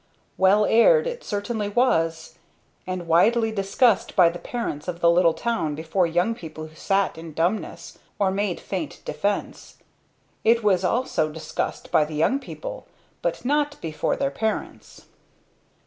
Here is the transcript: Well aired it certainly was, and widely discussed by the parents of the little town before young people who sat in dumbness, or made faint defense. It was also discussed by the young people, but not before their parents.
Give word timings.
Well 0.35 0.65
aired 0.65 1.05
it 1.05 1.23
certainly 1.23 1.69
was, 1.69 2.33
and 2.87 3.05
widely 3.07 3.51
discussed 3.51 4.15
by 4.15 4.29
the 4.29 4.39
parents 4.39 4.87
of 4.87 4.99
the 4.99 5.11
little 5.11 5.35
town 5.35 5.75
before 5.75 6.07
young 6.07 6.33
people 6.33 6.65
who 6.65 6.75
sat 6.75 7.19
in 7.19 7.33
dumbness, 7.33 7.99
or 8.17 8.31
made 8.31 8.59
faint 8.59 9.01
defense. 9.05 9.77
It 10.43 10.63
was 10.63 10.83
also 10.83 11.29
discussed 11.31 11.91
by 11.91 12.03
the 12.05 12.15
young 12.15 12.39
people, 12.39 12.87
but 13.21 13.45
not 13.45 13.79
before 13.79 14.15
their 14.15 14.31
parents. 14.31 15.05